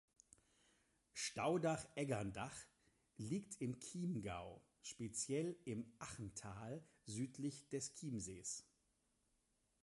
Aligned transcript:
Staudach-Egerndach 1.13 2.55
liegt 3.17 3.61
im 3.61 3.77
Chiemgau, 3.79 4.59
speziell 4.81 5.55
im 5.63 5.85
Achental 5.99 6.83
südlich 7.05 7.69
des 7.69 7.93
Chiemsees. 7.93 8.65